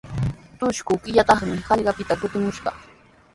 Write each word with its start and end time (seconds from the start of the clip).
Trusku 0.61 0.97
killataraqmi 1.03 1.59
hallqapita 1.67 2.19
kutimushaq. 2.23 2.75